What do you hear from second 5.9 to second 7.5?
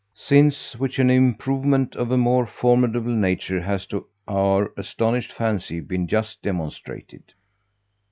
just demonstrated.